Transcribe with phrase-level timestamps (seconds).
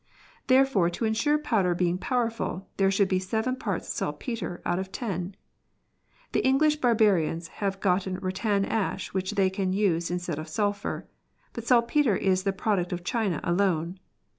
[0.47, 5.35] Therefore to ensure powder being powerful, there should be seven parts saltpetre out of ten.
[6.31, 11.05] The English barbarians have got rattan ash which they can use instead of sulphur,
[11.53, 13.99] but saltpetre is the product of China alone.